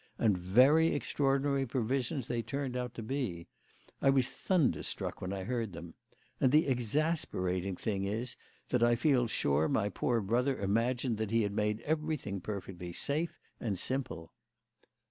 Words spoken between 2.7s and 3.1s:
out to